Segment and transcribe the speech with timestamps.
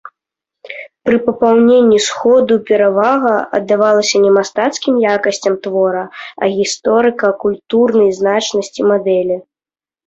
[1.09, 6.03] Пры папаўненні сходу перавага аддавалася не мастацкім якасцям твора,
[6.41, 9.37] а гісторыка-культурнай значнасці мадэлі.